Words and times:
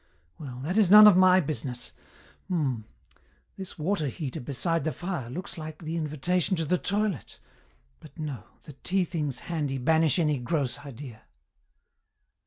Well, 0.39 0.57
that 0.63 0.79
is 0.79 0.89
none 0.89 1.05
of 1.05 1.15
my 1.15 1.39
business. 1.39 1.93
Hmmm. 2.47 2.77
This 3.55 3.77
water 3.77 4.07
heater 4.07 4.41
beside 4.41 4.83
the 4.83 4.91
fire 4.91 5.29
looks 5.29 5.59
like 5.59 5.83
the 5.83 5.95
invitation 5.95 6.55
to 6.57 6.65
the 6.65 6.79
toilet, 6.79 7.39
but 7.99 8.17
no, 8.17 8.45
the 8.63 8.73
tea 8.73 9.05
things 9.05 9.41
handy 9.41 9.77
banish 9.77 10.17
any 10.17 10.39
gross 10.39 10.79
idea." 10.79 11.21